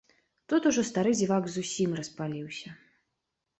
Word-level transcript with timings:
Тут 0.53 0.65
ужо 0.69 0.83
стары 0.91 1.11
дзівак 1.19 1.43
зусім 1.57 1.89
распаліўся. 2.01 2.69